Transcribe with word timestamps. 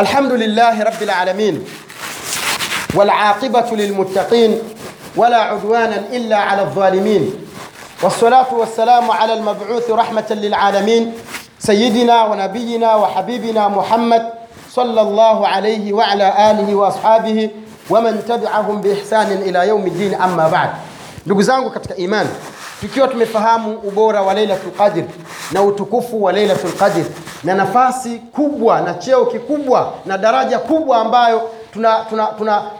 الحمد 0.00 0.32
لله 0.32 0.82
رب 0.82 1.02
العالمين 1.02 1.64
والعاقبة 2.94 3.70
للمتقين 3.76 4.58
ولا 5.16 5.36
عدوانا 5.36 5.96
إلا 6.12 6.36
على 6.36 6.62
الظالمين 6.62 7.34
والصلاة 8.02 8.54
والسلام 8.54 9.10
على 9.10 9.32
المبعوث 9.32 9.90
رحمة 9.90 10.24
للعالمين 10.30 11.12
سيدنا 11.58 12.24
ونبينا 12.24 12.94
وحبيبنا 12.94 13.68
محمد 13.68 14.22
صلى 14.70 15.00
الله 15.00 15.48
عليه 15.48 15.92
وعلى 15.92 16.50
آله 16.50 16.74
وأصحابه 16.74 17.50
ومن 17.90 18.22
تبعهم 18.28 18.80
بإحسان 18.80 19.32
إلى 19.32 19.68
يوم 19.68 19.86
الدين. 19.86 20.14
أما 20.14 20.48
بعد 20.48 20.70
ndugu 21.26 21.70
katika 21.70 21.96
imani 21.96 22.28
tukiwa 22.80 23.08
tumefahamu 23.08 23.78
ubora 23.78 24.22
wa 24.22 24.34
lailatul 24.34 24.70
qadr 24.70 25.02
na 25.52 25.62
utukufu 25.62 26.22
wa 26.22 26.32
lailatul 26.32 26.72
qadr 26.72 27.04
na 27.44 27.54
nafasi 27.54 28.10
kubwa 28.10 28.80
na 28.80 28.94
cheo 28.94 29.26
kikubwa 29.26 29.92
na 30.06 30.18
daraja 30.18 30.58
kubwa 30.58 30.98
ambayo 30.98 31.42
tunakabiliana 31.72 32.04
tuna, 32.10 32.26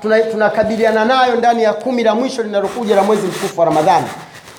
tuna, 0.02 0.20
tuna, 0.30 0.50
tuna 0.80 1.04
nayo 1.04 1.36
ndani 1.36 1.62
ya 1.62 1.72
kumi 1.72 2.02
la 2.04 2.14
mwisho 2.14 2.42
linalokuja 2.42 2.96
la 2.96 3.02
mwezi 3.02 3.26
mtukufu 3.26 3.60
wa 3.60 3.66
ramadhani 3.66 4.06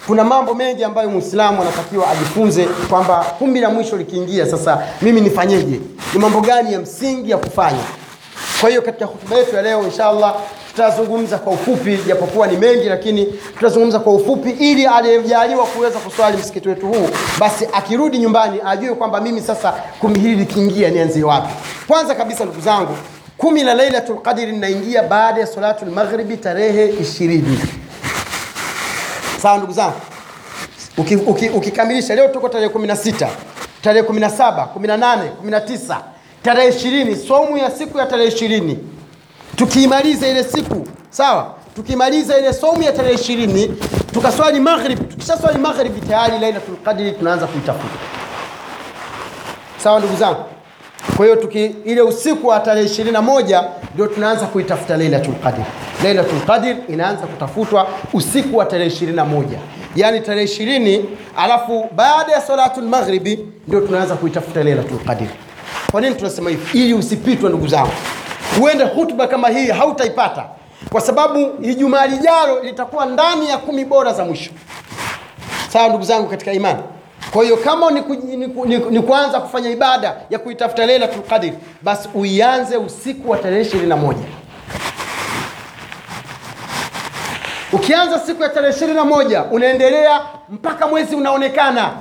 kuna 0.08 0.24
mambo 0.24 0.54
mengi 0.54 0.84
ambayo 0.84 1.10
mwislamu 1.10 1.62
anatakiwa 1.62 2.10
ajifunze 2.12 2.66
kwamba 2.90 3.16
kumi 3.40 3.60
la 3.60 3.70
mwisho 3.70 3.98
likiingia 3.98 4.46
sasa 4.46 4.84
mimi 5.02 5.22
nifanyeje? 5.22 5.80
Ni 6.14 6.20
mambo 6.20 6.42
gani 6.42 6.74
ya 6.74 6.80
msingi 6.80 7.32
ya 7.32 7.38
kufanya 7.38 7.84
kwa 8.62 8.70
hiyo 8.70 8.82
katika 8.82 9.06
hotuba 9.06 9.38
yetu 9.38 9.56
ya 9.56 9.62
leo 9.62 9.84
inshallah 9.84 10.36
tutazungumza 10.72 11.38
kwa 11.38 11.54
ufupi 11.54 11.98
japokuwa 12.08 12.48
ni 12.48 12.58
mengi 12.58 12.90
lakini 12.90 13.26
tutazungumza 13.26 14.00
kwa 14.00 14.14
ufupi 14.14 14.50
ili 14.50 14.86
aliyejaliwa 14.86 15.66
kuweza 15.66 16.00
kuswali 16.00 16.38
msikiti 16.38 16.70
wetu 16.70 16.88
huu 16.88 17.10
basi 17.40 17.68
akirudi 17.74 18.18
nyumbani 18.18 18.60
ajue 18.66 18.96
kwamba 18.96 19.22
mimi 19.22 19.42
sasa 19.42 19.72
kumi 20.00 20.20
hili 20.20 20.36
likiingia 20.36 20.90
nianzie 20.90 21.24
wapi. 21.24 21.54
Kwanza 21.88 22.16
kabisa 22.16 22.44
ndugu 22.46 22.62
zangu 22.62 22.98
kumi 23.38 23.64
la 23.64 23.74
lailatul 23.74 24.18
qadri 24.22 24.46
linaingia 24.46 25.04
baada 25.04 25.42
ya 25.42 25.48
salatu 25.48 25.86
lmaghribi 25.86 26.38
tarehe 26.38 26.86
ishirini. 27.02 27.60
Sawa 29.42 29.58
ndugu 29.58 29.74
zangu? 29.74 29.96
Ukikamilisha 30.98 32.14
uki, 32.14 32.14
uki 32.14 32.14
leo 32.16 32.28
tuko 32.28 32.50
tarehe 32.50 32.70
16 32.74 33.28
tarehe 33.82 34.08
17 34.08 34.66
18 34.78 35.20
19 35.46 36.02
tarehe 36.44 36.70
ishirini 36.70 37.16
somu 37.16 37.58
ya 37.58 37.72
siku 37.72 37.98
ya 37.98 38.06
tarehe 38.06 38.28
ishirini. 38.28 38.78
Tukiimaliza 39.56 40.28
ile 40.28 40.44
siku 40.44 40.88
sawa? 41.10 41.56
Tukimaliza 41.76 42.38
ile 42.38 42.54
somu 42.54 42.84
ya 42.84 42.92
tarehe 42.92 43.16
ishirini 43.16 43.68
tukaswali 44.14 44.60
maghrib. 44.60 45.10
Tukishaswali 45.10 45.58
maghribi 45.60 46.02
tayari 46.02 46.40
lailatul 46.40 46.76
qadri 46.86 47.12
tunaanza 47.12 47.48
kuitafuta. 47.48 47.94
Sawa 49.78 50.00
ndugu 50.00 50.16
zangu? 50.18 50.44
Kwa 51.18 51.26
hiyo 51.26 51.36
tuki 51.38 51.66
ile 51.86 52.02
usiku 52.02 52.48
wa 52.48 52.60
tarehe 52.60 52.86
ishirini 52.86 53.12
na 53.14 53.22
moja 53.22 53.64
ndio 53.94 54.08
tunaanza 54.08 54.46
kuitafuta 54.46 54.98
lailatul 54.98 55.34
qadr 55.36 55.62
lailatul 56.04 56.40
qadr 56.48 56.76
inaanza 56.90 57.28
kutafutwa 57.28 57.88
usiku 58.14 58.58
wa 58.58 58.66
tarehe 58.66 58.88
ishirini 58.90 59.16
na 59.18 59.26
moja. 59.26 59.58
Yaani 59.96 60.22
tarehe 60.22 60.46
ishirini 60.46 61.06
alafu 61.38 61.90
baada 61.96 62.32
ya 62.32 62.42
salatul 62.42 62.84
maghribi 62.84 63.40
ndio 63.68 63.82
tunaanza 63.82 64.16
kuitafuta 64.16 64.64
lailatul 64.64 65.00
qadr 65.00 65.28
kwa 65.92 66.02
nini 66.02 66.16
tunasema 66.16 66.50
hivi? 66.50 66.84
Ili 66.84 66.94
usipitwe 66.94 67.50
ndugu 67.50 67.68
zangu. 67.68 67.92
Huenda 68.60 68.86
hutuba 68.86 69.28
kama 69.28 69.50
hii 69.50 69.68
hautaipata. 69.68 70.46
Kwa 70.92 71.02
sababu 71.02 71.52
ijumaa 71.62 72.06
lijalo 72.08 72.60
litakuwa 72.64 73.06
ndani 73.06 73.50
ya 73.50 73.58
kumi 73.58 73.86
bora 73.86 74.14
za 74.14 74.26
mwisho. 74.26 74.52
Sawa 75.70 75.90
ndugu 75.90 76.04
zangu 76.04 76.30
katika 76.30 76.54
imani. 76.54 76.80
Kwa 77.34 77.44
hiyo 77.44 77.58
kama 77.58 77.92
ni, 77.92 78.02
ku, 78.02 78.14
ni, 78.14 78.48
ku, 78.48 78.66
ni, 78.66 78.78
ni 78.78 79.00
kuanza 79.02 79.40
kufanya 79.40 79.70
ibada 79.70 80.16
ya 80.30 80.40
kuitafuta 80.40 80.86
lailatul 80.86 81.22
qadr 81.22 81.52
basi 81.82 82.10
uianze 82.16 82.78
usiku 82.78 83.32
wa 83.32 83.38
tarehe 83.38 83.62
ishirini 83.62 83.90
na 83.90 83.98
moja. 83.98 84.24
Ukianza 87.74 88.20
siku 88.20 88.44
ya 88.44 88.50
tarehe 88.50 88.74
ishirini 88.76 88.98
na 88.98 89.06
moja 89.06 89.44
unaendelea 89.44 90.22
mpaka 90.50 90.88
mwezi 90.88 91.16
unaonekana 91.16 91.92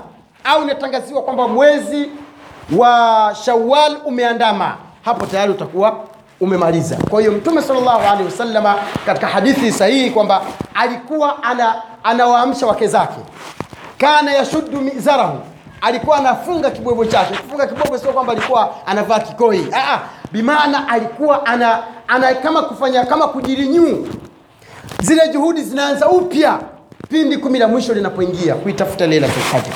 au 0.44 0.62
unatangaziwa 0.62 1.22
kwamba 1.22 1.48
mwezi 1.48 2.08
wa 2.76 3.34
Shawwal 3.44 3.96
umeandama 4.04 4.76
hapo 5.04 5.26
tayari 5.26 5.50
utakuwa 5.52 5.96
umemaliza. 6.40 6.96
Kwa 6.96 7.20
hiyo 7.20 7.32
mtume 7.32 7.62
sallallahu 7.62 8.00
alaihi 8.00 8.24
wasalama 8.24 8.74
katika 9.06 9.26
hadithi 9.26 9.72
sahihi 9.72 10.10
kwamba 10.10 10.42
alikuwa 10.74 11.42
ana 11.42 11.74
anawaamsha 12.04 12.66
wake 12.66 12.86
zake. 12.86 13.20
Kana 13.98 14.32
yashuddu 14.32 14.80
mizarahu 14.80 15.38
alikuwa 15.80 16.16
anafunga 16.16 16.70
kibwebwe 16.70 17.06
chake. 17.06 17.34
Kufunga 17.36 17.66
kibwebwe 17.66 17.98
sio 17.98 18.12
kwamba 18.12 18.32
alikuwa 18.32 18.74
anavaa 18.86 19.20
kikoi. 19.20 19.66
Aa, 19.72 19.98
bimaana 20.32 20.88
alikuwa 20.88 21.46
ana, 21.46 21.78
ana 22.08 22.34
kama 22.34 22.62
kufanya 22.62 23.04
kama 23.04 23.28
kujirinyu, 23.28 24.08
zile 25.02 25.28
juhudi 25.28 25.62
zinaanza 25.62 26.08
upya 26.08 26.58
pindi 27.08 27.36
kumi 27.36 27.58
la 27.58 27.68
mwisho 27.68 27.94
linapoingia 27.94 28.54
kuitafuta 28.54 29.06
lailatul 29.06 29.42
qadr 29.52 29.70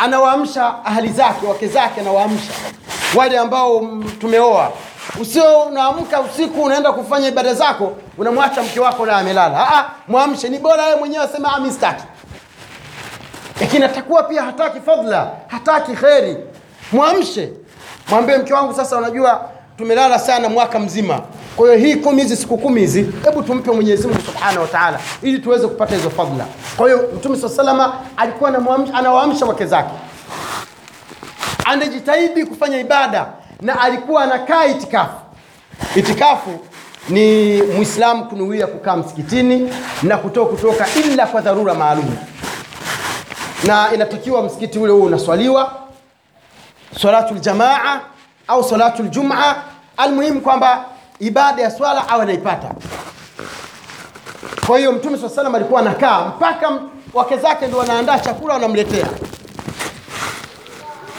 anawaamsha 0.00 0.84
ahali 0.84 1.08
zake 1.08 1.46
wake 1.46 1.66
zake 1.68 2.00
anawaamsha. 2.00 2.52
Wale 3.16 3.38
ambao 3.38 3.86
tumeoa 4.20 4.72
usio 5.20 5.60
unaamka 5.62 6.20
usiku 6.20 6.62
unaenda 6.62 6.92
kufanya 6.92 7.28
ibada 7.28 7.54
zako 7.54 7.92
unamwacha 8.18 8.62
mke 8.62 8.80
wako 8.80 9.06
na 9.06 9.16
amelala. 9.16 9.90
Mwamshe 10.08 10.48
ni 10.48 10.58
bora 10.58 10.82
yeye 10.82 10.96
mwenyewe 10.96 11.24
asema 11.24 11.72
staki 11.72 12.04
lakini 13.60 13.84
atakuwa 13.84 14.22
pia 14.22 14.42
hataki 14.42 14.80
fadhla 14.80 15.30
hataki 15.48 15.92
kheri. 15.92 16.36
Mwamshe. 16.92 17.52
Mwambie 18.08 18.36
mke 18.38 18.54
wangu 18.54 18.74
sasa 18.74 18.96
unajua 18.96 19.48
tumelala 19.78 20.18
sana 20.18 20.48
mwaka 20.48 20.78
mzima 20.78 21.20
kwa 21.56 21.66
hiyo 21.66 21.78
hii 21.88 21.96
kumi 21.96 22.22
hizi 22.22 22.36
siku 22.36 22.58
kumi 22.58 22.80
hizi 22.80 23.06
hebu 23.24 23.42
tumpe 23.42 23.70
mwenyezi 23.70 24.06
mungu 24.08 24.20
subhanahu 24.26 24.60
wataala 24.60 25.00
ili 25.22 25.38
tuweze 25.38 25.66
kupata 25.68 25.94
hizo 25.96 26.10
fadla 26.10 26.46
kwa 26.76 26.86
hiyo 26.86 27.08
mtume 27.16 27.36
saa 27.36 27.48
salama 27.48 27.94
alikuwa 28.16 28.50
anawaamsha 28.94 29.46
wake 29.46 29.66
zake. 29.66 29.90
Anajitahidi 31.64 32.44
kufanya 32.46 32.78
ibada 32.78 33.26
na 33.60 33.80
alikuwa 33.80 34.22
anakaa 34.22 34.66
itikafu. 34.66 35.14
Itikafu 35.96 36.60
ni 37.08 37.62
mwislamu 37.62 38.24
kunuia 38.24 38.66
kukaa 38.66 38.96
msikitini 38.96 39.72
na 40.02 40.16
kuto 40.16 40.46
kutoka 40.46 40.86
ila 41.04 41.26
kwa 41.26 41.40
dharura 41.40 41.74
maalum. 41.74 42.16
Na 43.64 43.94
inatakiwa 43.94 44.42
msikiti 44.42 44.78
ule 44.78 44.92
huo 44.92 45.04
unaswaliwa 45.06 45.72
salatu 47.02 47.34
ljamaa 47.34 48.00
au 48.48 48.64
salatu 48.64 49.02
ljuma, 49.02 49.54
almuhimu 49.96 50.40
kwamba 50.40 50.84
ibada 51.20 51.62
ya 51.62 51.70
swala 51.70 52.08
awe 52.08 52.22
anaipata. 52.22 52.70
Kwa 54.66 54.78
hiyo 54.78 54.92
mtume 54.92 55.18
saa 55.18 55.28
salam 55.28 55.54
alikuwa 55.54 55.80
anakaa 55.80 56.24
mpaka 56.26 56.70
wake 57.14 57.36
zake 57.36 57.66
ndio 57.66 57.78
wanaandaa 57.78 58.18
chakula 58.18 58.54
wanamletea. 58.54 59.06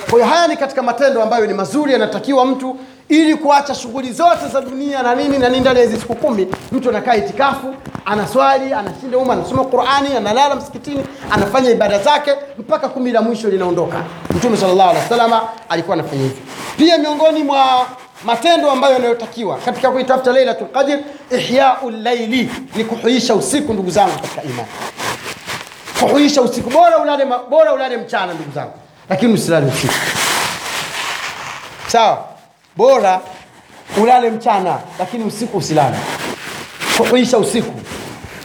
Kwa 0.10 0.20
hiyo 0.20 0.26
haya 0.26 0.48
ni 0.48 0.58
katika 0.58 0.82
matendo 0.84 1.24
ambayo 1.24 1.46
ni 1.48 1.54
mazuri 1.54 1.94
yanatakiwa 1.94 2.46
mtu 2.46 2.78
ili 3.10 3.36
kuacha 3.36 3.76
shughuli 3.76 4.14
zote 4.14 4.48
za 4.54 4.62
dunia 4.62 5.04
na 5.04 5.16
nini 5.16 5.38
na 5.38 5.50
nini 5.50 5.62
ndani 5.62 5.80
ya 5.80 5.86
hizi 5.86 5.98
siku 6.00 6.16
kumi 6.16 6.48
mtu 6.72 6.90
anakaa 6.90 7.16
itikafu 7.16 7.76
anaswali 8.06 8.74
anashinda 8.74 9.18
uma 9.18 9.34
anasoma 9.34 9.64
qurani 9.64 10.16
analala 10.18 10.56
msikitini 10.56 11.04
anafanya 11.32 11.70
ibada 11.70 12.00
zake 12.00 12.32
mpaka 12.60 12.90
kumi 12.90 13.12
la 13.12 13.22
mwisho 13.22 13.50
linaondoka. 13.50 14.04
Mtume 14.36 14.58
salllahu 14.58 14.90
alehi 14.90 15.04
wasalama 15.04 15.42
alikuwa 15.70 15.94
anafanya 15.94 16.22
hivyo. 16.22 16.38
Pia 16.78 16.98
miongoni 16.98 17.44
mwa 17.44 17.86
matendo 18.24 18.72
ambayo 18.72 18.94
yanayotakiwa 18.94 19.58
katika 19.58 19.92
kuitafuta 19.92 20.32
lailatul 20.34 20.68
qadr 20.68 21.00
ihyau 21.32 21.92
llaili 21.92 22.50
ni 22.76 22.84
kuhuisha 22.84 23.36
usiku 23.36 23.74
ndugu 23.74 23.92
zangu 23.92 24.16
katika 24.22 24.44
imani. 24.44 24.68
Kuhuisha 26.00 26.42
usiku 26.42 26.70
bora 26.70 26.98
ulale, 26.98 27.26
bora 27.50 27.74
ulale 27.74 27.98
mchana 27.98 28.34
ndugu 28.34 28.52
zangu 28.52 28.74
lakini 29.10 29.34
usilale 29.34 29.66
usiku. 29.68 29.94
Sawa? 31.88 32.26
Bora 32.78 33.22
ulale 34.02 34.30
mchana 34.30 34.78
lakini 35.00 35.24
usiku 35.24 35.58
usilale. 35.58 35.98
Kuhuisha 36.98 37.38
usiku. 37.38 37.74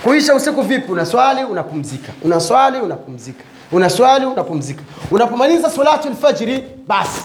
Kuisha 0.05 0.35
usiku 0.35 0.63
vipi? 0.63 0.93
Unaswali 0.93 1.45
unapumzika. 1.45 2.13
Unaswali 2.23 2.79
unapumzika. 2.81 3.45
Unaswali 3.73 4.27
unapumzika. 4.27 4.83
Unapomaliza 5.11 5.71
salatu 5.71 6.11
lfajiri 6.11 6.65
basi 6.87 7.21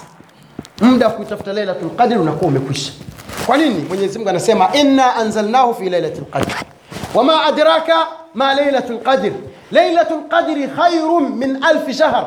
muda 0.81 1.07
wa 1.07 1.13
kuitafuta 1.13 1.53
Lailatul 1.53 1.89
Qadr 1.89 2.17
unakuwa 2.17 2.47
umekwisha. 2.51 2.91
Kwa 3.45 3.57
nini? 3.57 3.85
Mwenyezi 3.89 4.17
Mungu 4.17 4.29
anasema 4.29 4.69
inna 4.73 5.15
anzalnahu 5.15 5.73
fi 5.75 5.89
lailatul 5.89 6.25
qadr 6.25 6.51
wama 7.15 7.43
adraka 7.45 8.07
ma 8.33 8.53
lailatul 8.53 8.99
qadr 8.99 9.31
lailatul 9.71 10.17
lqadri 10.17 10.67
khairun 10.67 11.29
min 11.35 11.63
alf 11.63 11.91
shahr 11.97 12.25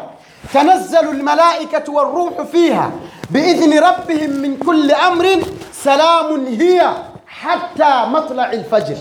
tanazzalu 0.53 1.11
almalaikatu 1.11 1.95
waruhu 1.95 2.47
fiha 2.53 2.91
biidhni 3.31 3.81
rabbihim 3.81 4.31
min 4.41 4.57
kulli 4.59 4.93
amrin 4.93 5.45
salamun 5.85 6.47
hiya 6.47 6.95
hata 7.25 8.07
matlai 8.07 8.57
lfajr. 8.59 8.97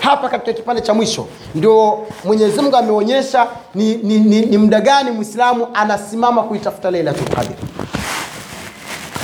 Hapa 0.00 0.28
katika 0.28 0.52
kipande 0.52 0.80
cha 0.82 0.94
mwisho 0.94 1.26
ndio 1.54 2.06
mwenyezimungu 2.24 2.76
ameonyesha 2.76 3.46
ni, 3.74 3.94
ni, 3.94 4.18
ni, 4.18 4.40
ni 4.40 4.58
muda 4.58 4.80
gani 4.80 5.10
Muislamu 5.10 5.66
anasimama 5.74 6.42
kuitafuta 6.42 6.90
Lailatul 6.90 7.28
Qadr 7.28 7.54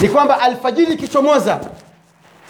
ni 0.01 0.09
kwamba 0.09 0.41
alfajiri 0.41 0.93
ikichomoza 0.93 1.59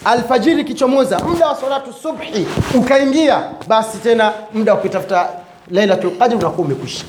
alfajiri 0.05 0.61
ikichomoza 0.61 1.19
muda 1.19 1.47
wa 1.47 1.55
salatu 1.55 1.93
subhi. 1.93 2.47
Ukaingia 2.75 3.43
basi 3.67 3.97
tena 3.97 4.33
muda 4.53 4.73
wa 4.73 4.79
kuitafuta 4.79 5.29
lailatul 5.71 6.17
qadr 6.17 6.35
unakuwa 6.35 6.65
umekwisha. 6.67 7.05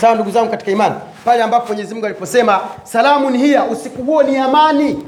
Sawa 0.00 0.14
ndugu 0.14 0.30
zangu 0.30 0.50
katika 0.50 0.70
imani? 0.70 0.94
Pale 1.24 1.42
ambapo 1.42 1.66
mwenyezi 1.66 1.94
mungu 1.94 2.06
aliposema 2.06 2.60
salamun 2.84 3.36
hiya 3.36 3.64
usiku 3.64 4.02
huo 4.02 4.22
ni 4.22 4.36
amani. 4.36 5.04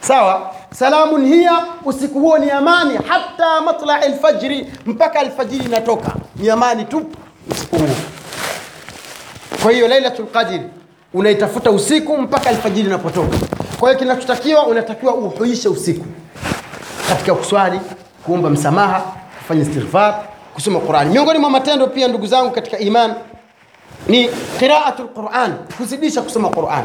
Sawa? 0.00 0.50
Salamun 0.74 1.26
hiya 1.26 1.64
usiku 1.84 2.20
huo 2.20 2.38
ni 2.38 2.50
amani. 2.50 2.98
Hata 3.08 3.60
matlai 3.60 4.08
lfajri 4.12 4.72
mpaka 4.86 5.20
alfajiri 5.20 5.64
inatoka. 5.64 6.12
Ni 6.36 6.50
amani 6.50 6.84
tu 6.84 7.06
usiku 7.50 7.76
huo. 7.76 7.88
Kwa 9.62 9.72
hiyo 9.72 9.88
lailatul 9.88 10.26
qadr 10.26 10.60
unaitafuta 11.14 11.70
usiku 11.70 12.18
mpaka 12.18 12.50
alfajiri 12.50 12.88
inapotoka 12.88 13.36
kwa 13.80 13.88
hiyo 13.88 13.98
kinachotakiwa 13.98 14.66
unatakiwa 14.66 15.14
uhuishe 15.14 15.68
usiku. 15.68 16.06
Katika 17.08 17.34
kuswali 17.34 17.80
kuomba 18.24 18.50
msamaha 18.50 19.02
kufanya 19.38 19.62
istighfar 19.62 20.14
kusoma 20.54 20.80
qurani 20.80 21.10
miongoni 21.10 21.38
mwa 21.38 21.50
matendo 21.50 21.86
pia 21.86 22.08
ndugu 22.08 22.26
zangu 22.26 22.50
katika 22.50 22.78
iman 22.78 23.14
ni 24.08 24.28
qiraatu 24.58 25.02
lquran 25.02 25.54
kuzidisha 25.76 26.22
kusoma 26.22 26.48
quran. 26.48 26.84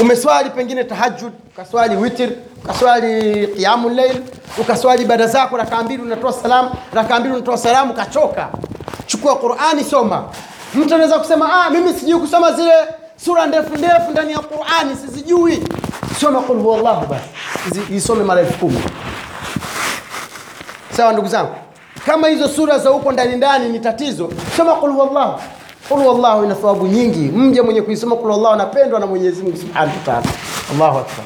Umeswali 0.00 0.50
pengine 0.50 0.84
tahajud 0.84 1.32
ukaswali 1.54 1.96
witir 1.96 2.30
ukaswali 2.64 3.46
qiamu 3.46 3.90
llail 3.90 4.22
ukaswali 4.58 5.02
ibada 5.02 5.26
zako 5.26 5.56
rakaa 5.56 5.82
mbili 5.82 6.02
unatoa 6.02 6.32
salamu 6.32 6.70
rakaa 6.94 7.20
mbili 7.20 7.34
unatoa 7.34 7.58
salamu 7.58 7.92
ukachoka. 7.92 8.48
Chukua 9.06 9.36
qurani 9.36 9.84
soma 9.84 10.24
mtu 10.76 10.94
anaweza 10.94 11.18
kusema 11.18 11.64
ah, 11.64 11.70
mimi 11.70 11.92
sijui 11.94 12.20
kusoma 12.20 12.52
zile 12.52 12.72
sura 13.24 13.46
ndefu 13.46 13.74
ndefu 13.78 14.10
ndani 14.10 14.32
ya 14.32 14.38
qurani 14.38 14.96
sizijui. 14.96 15.64
Soma 16.20 16.40
qul 16.40 16.56
huwallahu 16.62 17.06
basi. 17.06 17.94
Isome 17.94 18.24
mara 18.24 18.40
elfu 18.40 18.58
kumi. 18.58 18.78
Sawa 20.96 21.12
ndugu 21.12 21.28
zangu? 21.28 21.54
Kama 22.06 22.28
hizo 22.28 22.48
sura 22.48 22.78
za 22.78 22.90
huko 22.90 23.12
ndani 23.12 23.36
ndani 23.36 23.68
ni 23.68 23.80
tatizo 23.80 24.30
soma 24.56 24.74
qul 24.74 24.90
huwallahu. 24.90 25.40
Qul 25.88 25.98
huwallahu 25.98 26.44
ina 26.44 26.54
thawabu 26.54 26.86
nyingi. 26.86 27.18
Mja 27.18 27.62
mwenye 27.62 27.82
kuisoma 27.82 28.16
qul 28.16 28.24
huwallahu 28.24 28.54
anapendwa 28.54 29.00
na 29.00 29.06
mwenyezi 29.06 29.42
mungu 29.42 29.56
subhanahu 29.56 29.92
wa 29.98 30.04
ta'ala. 30.04 30.26
Allahu 30.72 30.98
akbar. 30.98 31.24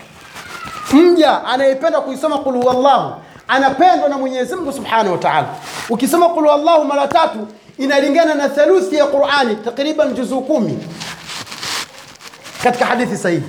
Mja 0.92 1.44
anayependa 1.44 2.00
kuisoma 2.00 2.38
qul 2.38 2.52
huwallahu 2.62 3.14
anapendwa 3.48 4.08
na 4.08 4.18
mwenyezi 4.18 4.54
mungu 4.56 4.72
subhanahu 4.72 5.12
wa 5.12 5.18
ta'ala. 5.18 5.46
Ukisoma 5.90 6.28
qul 6.28 6.42
huwallahu 6.44 6.84
mara 6.84 7.08
tatu 7.08 7.38
inalingana 7.80 8.34
na 8.34 8.48
thaluthi 8.48 8.96
ya 8.96 9.06
qurani 9.06 9.56
takriban 9.56 10.14
juzuu 10.14 10.40
kumi 10.40 10.78
katika 12.62 12.84
hadithi 12.86 13.16
sahihi 13.16 13.42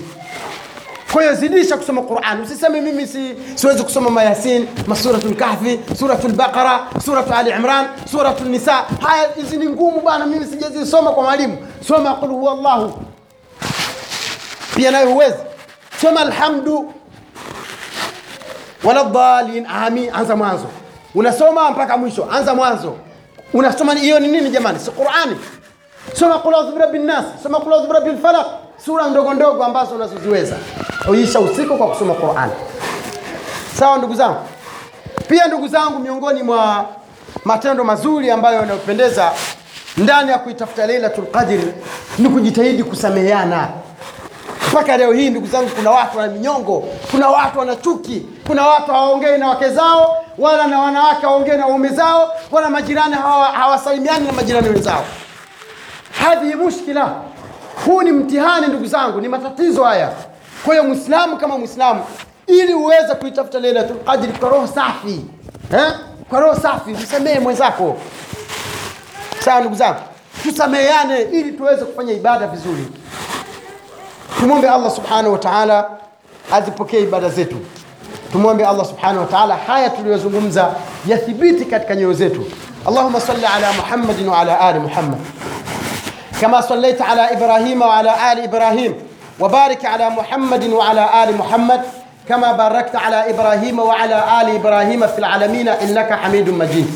kwa 1.14 1.22
hiyo 1.22 1.36
zidisha 1.36 1.78
kusoma 1.78 2.02
Qur'an. 2.02 2.42
Usiseme 2.42 2.82
mimi 2.82 3.08
si, 3.08 3.36
siwezi 3.56 3.84
kusoma 3.84 4.10
mayasin, 4.10 4.68
masuratul 4.88 5.36
kahfi, 5.36 5.80
suratul 6.00 6.32
baqara, 6.34 6.80
suratu 7.06 7.34
ali 7.34 7.50
imran, 7.50 7.88
suratul 8.12 8.48
nisa. 8.48 8.74
Haya 9.02 9.30
hizi 9.36 9.58
ni 9.58 9.66
ngumu 9.70 10.02
bana, 10.02 10.26
mimi 10.26 10.46
sijazisoma 10.46 11.12
kwa 11.12 11.24
mwalimu. 11.24 11.58
Soma 11.88 12.14
qul 12.16 12.30
huwallahu, 12.30 12.94
pia 14.76 14.92
nayo 14.92 15.10
huwezi. 15.10 15.36
Soma 16.02 16.20
alhamdu 16.22 16.94
wala 18.84 19.04
dhalin, 19.04 19.66
amin, 19.66 20.10
anza 20.14 20.36
mwanzo. 20.36 20.68
Unasoma 21.16 21.72
mpaka 21.72 21.98
mwisho, 21.98 22.28
anza 22.32 22.56
mwanzo. 22.56 22.96
Unasoma 23.54 23.94
hiyo 23.94 24.20
ni 24.20 24.28
nini 24.28 24.50
jamani? 24.50 24.80
Si 24.80 24.92
Qur'ani. 24.92 25.36
Soma 26.14 26.40
qul 26.40 26.54
a'udhu 26.54 26.72
birabi 26.72 27.00
nas, 27.00 27.26
soma 27.44 27.60
qul 27.60 27.74
a'udhu 27.74 27.88
birabi 27.88 28.22
falaq, 28.22 28.48
sura 28.86 29.08
ndogo 29.10 29.34
ndogo 29.34 29.64
ambazo 29.64 29.96
unazoziweza. 29.96 30.56
Uisha 31.10 31.40
usiku 31.40 31.78
kwa 31.78 31.88
kusoma 31.88 32.14
qurani 32.14 32.52
Sawa 33.80 33.98
ndugu 33.98 34.16
zangu? 34.16 34.36
Pia 35.28 35.48
ndugu 35.48 35.68
zangu, 35.68 36.00
miongoni 36.00 36.44
mwa 36.44 36.86
matendo 37.46 37.84
mazuri 37.84 38.32
ambayo 38.32 38.60
yanayopendeza 38.60 39.32
ndani 39.98 40.32
ya 40.32 40.40
kuitafuta 40.40 40.88
Lailatul 40.88 41.24
lqadiri 41.24 41.74
ni 42.18 42.30
kujitahidi 42.30 42.84
kusameheana. 42.84 43.68
Mpaka 44.72 44.98
leo 44.98 45.12
hii 45.14 45.30
ndugu 45.30 45.48
zangu, 45.48 45.70
kuna 45.70 45.92
watu 45.92 46.18
wana 46.18 46.34
minyongo, 46.34 46.84
kuna 47.12 47.30
watu 47.30 47.60
wana 47.60 47.76
chuki, 47.76 48.26
kuna 48.52 48.68
watu 48.68 48.92
hawaongei 48.92 49.38
na 49.38 49.50
wake 49.50 49.70
zao, 49.70 50.18
wala 50.38 50.68
na 50.68 50.80
wanawake 50.80 51.22
hawaongei 51.22 51.58
na 51.58 51.66
waume 51.66 51.90
zao, 51.90 52.34
wala 52.52 52.70
majirani 52.70 53.14
hawa- 53.16 53.52
hawasalimiani 53.52 54.28
na 54.28 54.34
majirani 54.34 54.70
wenzao. 54.70 55.06
Hadhihi 56.24 56.56
mushkila, 56.56 57.14
huu 57.86 58.02
ni 58.02 58.12
mtihani 58.12 58.68
ndugu 58.68 58.86
zangu, 58.86 59.22
ni 59.22 59.28
matatizo 59.28 59.84
haya. 59.84 60.12
Kwa 60.66 60.74
hiyo 60.74 60.84
mwislamu 60.88 61.38
kama 61.38 61.58
mwislamu, 61.58 62.04
ili 62.48 62.74
uweze 62.74 63.16
kuitafuta 63.16 63.60
Lailatul 63.60 63.98
Qadr 63.98 64.40
kwa 64.40 64.50
roho 64.50 64.68
safi 64.68 65.26
eh? 65.74 65.94
kwa 66.30 66.40
roho 66.40 66.56
safi, 66.62 66.90
msamehe 66.92 67.40
mwenzako. 67.40 67.98
Sawa 69.46 69.60
ndugu 69.60 69.76
zangu, 69.76 70.00
tusameheane 70.44 71.22
ili 71.22 71.52
tuweze 71.52 71.86
kufanya 71.86 72.14
ibada 72.14 72.48
vizuri. 72.48 72.88
Tumwombe 74.40 74.70
Allah 74.70 74.92
subhanahu 74.92 75.34
wa 75.34 75.40
azipokee 76.52 77.00
ibada 77.00 77.30
zetu. 77.30 77.56
Tumwombe 78.32 78.66
Allah 78.66 78.86
subhanahu 78.86 79.20
wa 79.20 79.26
ta'ala 79.28 79.56
haya 79.68 79.90
tuliyozungumza 79.90 80.70
yathibiti 81.08 81.66
katika 81.66 81.96
nyoyo 81.96 82.14
zetu. 82.14 82.46
Allahumma 82.88 83.20
salli 83.22 83.46
ala 83.46 83.74
Muhammadin 83.74 84.28
wa 84.30 84.40
ala 84.40 84.60
ali 84.60 84.80
Muhammad 84.80 85.20
كما 86.42 86.62
صليت 86.62 87.02
على 87.02 87.34
إبراهيم 87.38 87.82
وعلى 87.82 88.12
ال 88.34 88.40
إبراهيم 88.44 88.96
وبارك 89.40 89.86
على 89.86 90.10
محمد 90.10 90.64
وعلى 90.70 91.24
ال 91.24 91.38
محمد 91.38 91.82
كما 92.30 92.52
باركت 92.52 92.96
على 92.96 93.30
إبراهيم 93.30 93.80
وعلى 93.80 94.42
ال 94.42 94.56
إبراهيم 94.56 95.08
في 95.08 95.20
العالمين 95.20 95.68
انك 95.70 96.14
حميد 96.14 96.50
مجيد. 96.50 96.88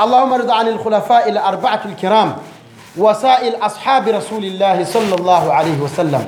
اللهم 0.00 0.32
ارض 0.32 0.50
عن 0.50 0.68
الخلفاء 0.68 1.28
الاربعه 1.28 1.80
الكرام 1.84 2.36
وسائر 2.98 3.52
اصحاب 3.62 4.08
رسول 4.08 4.44
الله 4.44 4.84
صلى 4.84 5.14
الله 5.14 5.52
عليه 5.52 5.78
وسلم. 5.78 6.24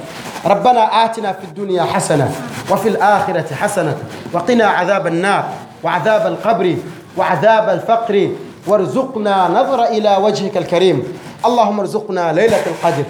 ربنا 0.47 1.05
آتنا 1.05 1.33
في 1.33 1.45
الدنيا 1.45 1.83
حسنة 1.83 2.31
وفي 2.71 2.89
الآخرة 2.89 3.55
حسنة 3.55 3.97
وقنا 4.33 4.65
عذاب 4.65 5.07
النار 5.07 5.45
وعذاب 5.85 6.27
القبر 6.27 6.77
وعذاب 7.17 7.69
الفقر 7.69 8.29
وارزقنا 8.67 9.49
نظر 9.49 9.85
إلى 9.85 10.17
وجهك 10.17 10.57
الكريم. 10.57 11.03
اللهم 11.47 11.81
ارزقنا 11.81 12.33
ليلة 12.33 12.63
القدر. 12.67 13.05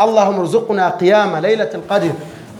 اللهم 0.00 0.38
ارزقنا 0.40 0.88
قيام 0.88 1.36
ليلة 1.36 1.70
القدر. 1.74 2.10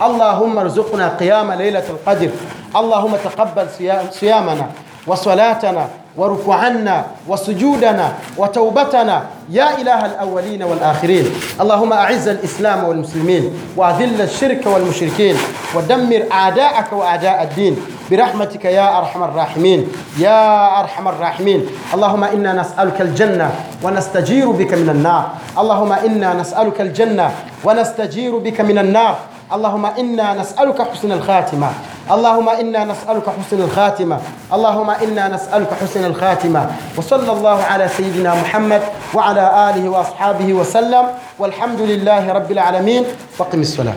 اللهم 0.01 0.57
ارزقنا 0.57 1.07
قيام 1.19 1.51
ليلة 1.51 1.83
القدر. 1.89 2.29
اللهم 2.75 3.15
تقبل 3.15 3.67
صيام- 3.77 4.07
صيامنا 4.11 4.67
وصلاتنا 5.07 5.87
وركوعنا 6.17 7.05
وسجودنا 7.27 8.13
وتوبتنا 8.37 9.23
يا 9.49 9.77
إله 9.81 10.05
الأولين 10.05 10.63
والآخرين. 10.63 11.25
اللهم 11.61 11.93
أعز 11.93 12.27
الإسلام 12.27 12.83
والمسلمين 12.83 13.43
وأذل 13.77 14.21
الشرك 14.21 14.65
والمشركين 14.65 15.35
ودمر 15.75 16.23
أعداءك 16.31 16.93
وأعداء 16.93 17.43
الدين. 17.43 17.75
برحمتك 18.11 18.65
يا 18.65 18.97
أرحم 18.97 19.23
الراحمين. 19.23 19.87
يا 20.17 20.79
أرحم 20.79 21.07
الراحمين. 21.07 21.65
اللهم 21.93 22.23
إنا 22.23 22.53
نسألك 22.53 23.01
الجنة 23.01 23.51
ونستجير 23.83 24.51
بك 24.51 24.73
من 24.73 24.89
النار. 24.89 25.25
اللهم 25.57 25.91
إنا 25.93 26.33
نسألك 26.33 26.81
الجنة 26.81 27.31
ونستجير 27.63 28.37
بك 28.37 28.61
من 28.61 28.77
النار. 28.77 29.15
اللهم 29.53 29.85
إنا 29.85 30.33
نسألك 30.33 30.81
حسن 30.81 31.11
الخاتمة. 31.11 31.69
اللهم 32.11 32.49
إنا 32.49 32.85
نسألك 32.85 33.27
حسن 33.27 33.59
الخاتمة. 33.61 34.17
اللهم 34.53 34.89
إنا 34.89 35.27
نسألك 35.27 35.71
حسن 35.83 36.05
الخاتمة. 36.07 36.71
وصلى 36.97 37.31
الله 37.31 37.63
على 37.63 37.87
سيدنا 37.87 38.35
محمد 38.35 38.81
وعلى 39.13 39.69
آله 39.69 39.89
وأصحابه 39.89 40.53
وسلم. 40.53 41.05
والحمد 41.39 41.81
لله 41.81 42.33
رب 42.33 42.51
العالمين. 42.51 43.03
وقم 43.39 43.61
الصلاة. 43.61 43.93